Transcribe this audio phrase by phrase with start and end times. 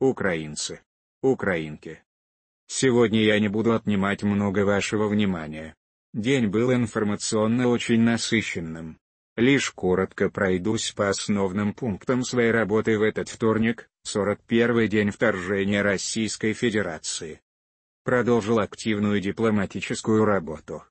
[0.00, 0.80] украинцы,
[1.22, 2.02] украинки.
[2.66, 5.76] Сегодня я не буду отнимать много вашего внимания.
[6.14, 8.98] День был информационно очень насыщенным.
[9.36, 16.54] Лишь коротко пройдусь по основным пунктам своей работы в этот вторник, 41-й день вторжения Российской
[16.54, 17.40] Федерации.
[18.02, 20.82] Продолжил активную дипломатическую работу.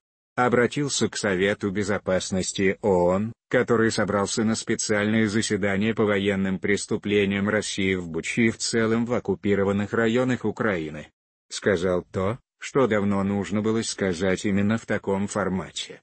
[0.45, 8.07] Обратился к Совету Безопасности ООН, который собрался на специальное заседание по военным преступлениям России в
[8.07, 11.11] Бучи и в целом в оккупированных районах Украины.
[11.49, 16.01] Сказал то, что давно нужно было сказать именно в таком формате.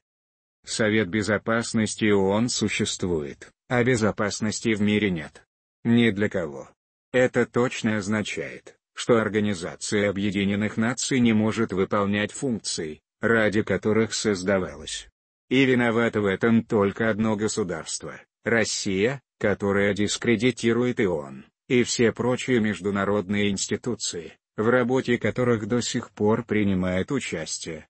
[0.63, 5.47] Совет Безопасности ООН существует, а безопасности в мире нет.
[5.83, 6.69] Ни для кого.
[7.11, 15.09] Это точно означает, что Организация Объединенных Наций не может выполнять функции, ради которых создавалась.
[15.49, 23.49] И виновато в этом только одно государство– Россия, которая дискредитирует ООН, и все прочие международные
[23.49, 27.87] институции, в работе которых до сих пор принимает участие.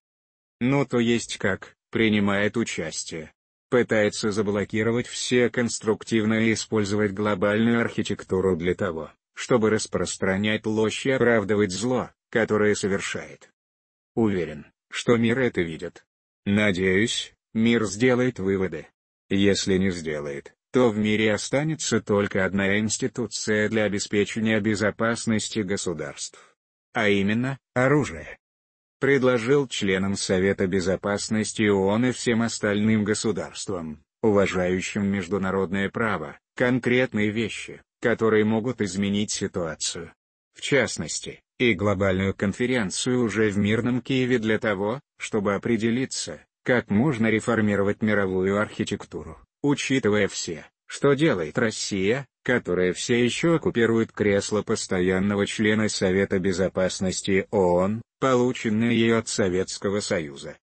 [0.60, 3.34] Ну то есть как, принимает участие.
[3.70, 11.72] Пытается заблокировать все конструктивно и использовать глобальную архитектуру для того, чтобы распространять ложь и оправдывать
[11.72, 13.52] зло, которое совершает.
[14.16, 16.06] Уверен, что мир это видит.
[16.46, 18.88] Надеюсь, мир сделает выводы.
[19.30, 26.56] Если не сделает, то в мире останется только одна институция для обеспечения безопасности государств.
[26.94, 28.38] А именно, оружие
[29.00, 38.44] предложил членам Совета Безопасности ООН и всем остальным государствам, уважающим международное право, конкретные вещи, которые
[38.46, 40.14] могут изменить ситуацию.
[40.54, 47.28] В частности, и глобальную конференцию уже в мирном Киеве для того, чтобы определиться, как можно
[47.28, 55.90] реформировать мировую архитектуру, учитывая все, что делает Россия, которая все еще оккупирует кресло постоянного члена
[55.90, 60.58] Совета Безопасности ООН, полученное ее от Советского Союза.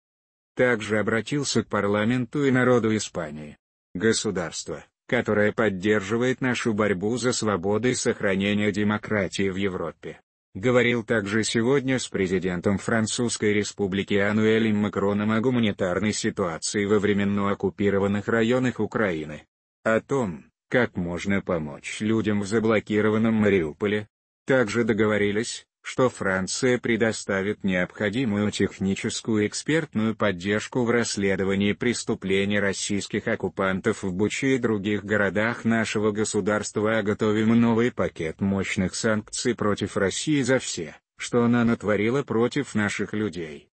[0.56, 3.56] Также обратился к парламенту и народу Испании.
[3.94, 10.20] Государство, которое поддерживает нашу борьбу за свободу и сохранение демократии в Европе.
[10.54, 18.26] Говорил также сегодня с президентом Французской республики Ануэлем Макроном о гуманитарной ситуации во временно оккупированных
[18.26, 19.46] районах Украины.
[19.84, 24.08] О том, как можно помочь людям в заблокированном Мариуполе.
[24.44, 34.12] Также договорились, что Франция предоставит необходимую техническую экспертную поддержку в расследовании преступлений российских оккупантов в
[34.12, 40.58] Буче и других городах нашего государства, а готовим новый пакет мощных санкций против России за
[40.58, 43.68] все, что она натворила против наших людей.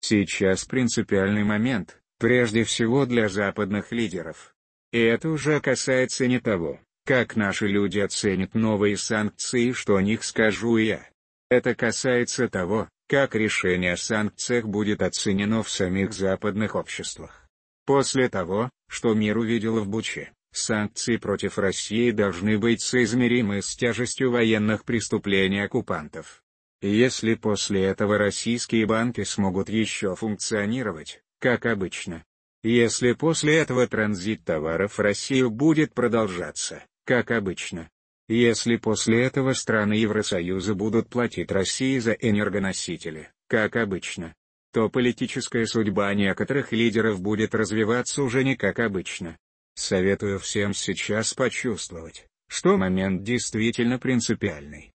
[0.00, 4.54] Сейчас принципиальный момент, прежде всего для западных лидеров.
[4.92, 10.24] И это уже касается не того, как наши люди оценят новые санкции, что о них
[10.24, 11.06] скажу я.
[11.50, 17.48] Это касается того, как решение о санкциях будет оценено в самих западных обществах.
[17.86, 24.30] После того, что мир увидел в Буче, санкции против России должны быть соизмеримы с тяжестью
[24.30, 26.44] военных преступлений оккупантов.
[26.82, 32.24] Если после этого российские банки смогут еще функционировать, как обычно,
[32.62, 37.90] если после этого транзит товаров в Россию будет продолжаться, как обычно,
[38.34, 44.34] если после этого страны Евросоюза будут платить России за энергоносители, как обычно,
[44.72, 49.36] то политическая судьба некоторых лидеров будет развиваться уже не как обычно.
[49.74, 54.92] Советую всем сейчас почувствовать, что момент действительно принципиальный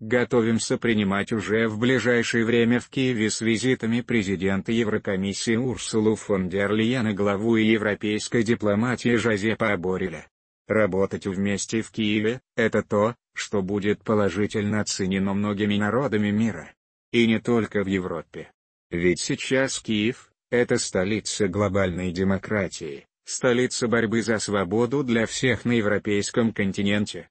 [0.00, 6.72] готовимся принимать уже в ближайшее время в Киеве с визитами президента Еврокомиссии Урсулу фон дер
[6.72, 10.26] Лейен и главу европейской дипломатии Жозепа Бореля.
[10.66, 16.72] Работать вместе в Киеве– это то, что будет положительно оценено многими народами мира.
[17.12, 18.50] И не только в Европе.
[18.90, 26.52] Ведь сейчас Киев– это столица глобальной демократии, столица борьбы за свободу для всех на европейском
[26.52, 27.28] континенте.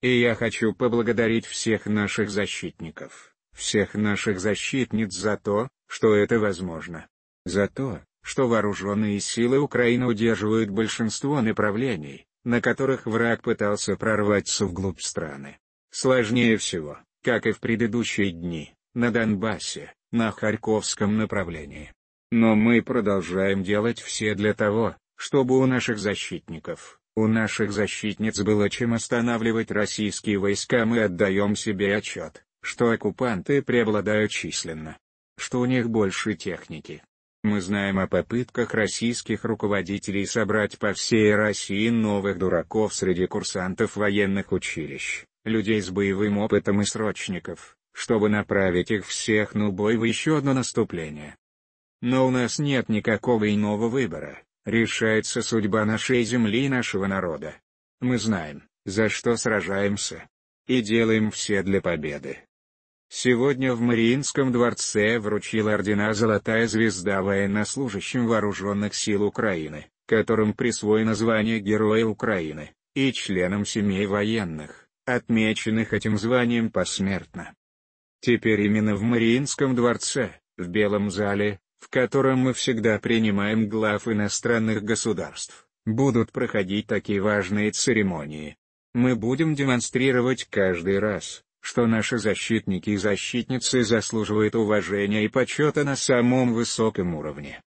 [0.00, 7.06] И я хочу поблагодарить всех наших защитников, всех наших защитниц за то, что это возможно.
[7.44, 15.00] За то, что вооруженные силы Украины удерживают большинство направлений, на которых враг пытался прорваться вглубь
[15.00, 15.58] страны.
[15.90, 21.92] Сложнее всего, как и в предыдущие дни, на Донбассе, на Харьковском направлении.
[22.30, 28.70] Но мы продолжаем делать все для того, чтобы у наших защитников, у наших защитниц было
[28.70, 34.96] чем останавливать российские войска мы отдаем себе отчет, что оккупанты преобладают численно.
[35.36, 37.02] Что у них больше техники.
[37.42, 44.52] Мы знаем о попытках российских руководителей собрать по всей России новых дураков среди курсантов военных
[44.52, 50.38] училищ, людей с боевым опытом и срочников, чтобы направить их всех на бой в еще
[50.38, 51.36] одно наступление.
[52.00, 57.56] Но у нас нет никакого иного выбора, решается судьба нашей земли и нашего народа.
[58.00, 60.28] Мы знаем, за что сражаемся.
[60.68, 62.38] И делаем все для победы.
[63.14, 71.60] Сегодня в Мариинском дворце вручила ордена «Золотая звезда» военнослужащим вооруженных сил Украины, которым присвоено звание
[71.60, 77.54] Героя Украины, и членам семей военных, отмеченных этим званием посмертно.
[78.20, 84.84] Теперь именно в Мариинском дворце, в Белом зале, в котором мы всегда принимаем глав иностранных
[84.84, 88.56] государств, будут проходить такие важные церемонии.
[88.94, 95.96] Мы будем демонстрировать каждый раз, что наши защитники и защитницы заслуживают уважения и почета на
[95.96, 97.62] самом высоком уровне.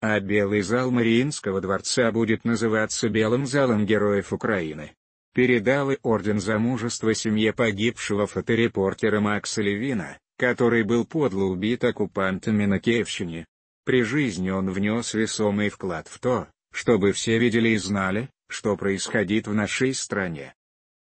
[0.00, 4.92] А Белый зал Мариинского дворца будет называться Белым залом Героев Украины.
[5.34, 12.64] Передал и орден за мужество семье погибшего фоторепортера Макса Левина, который был подло убит оккупантами
[12.64, 13.46] на Киевщине.
[13.84, 19.46] При жизни он внес весомый вклад в то, чтобы все видели и знали, что происходит
[19.46, 20.54] в нашей стране.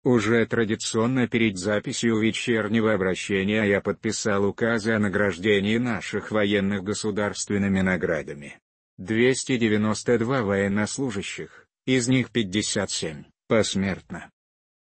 [0.04, 8.60] Уже традиционно перед записью вечернего обращения я подписал указы о награждении наших военных государственными наградами.
[8.98, 14.30] 292 военнослужащих, из них 57, посмертно.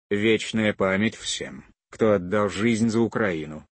[0.09, 3.67] Вечная память всем, кто отдал жизнь за Украину.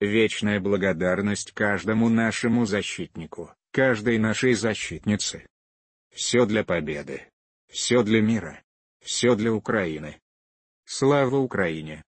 [0.00, 5.46] Вечная благодарность каждому нашему защитнику, каждой нашей защитнице.
[6.14, 7.24] Все для победы.
[7.70, 8.62] Все для мира.
[9.04, 10.18] Все для Украины.
[10.90, 12.02] Слава Украине!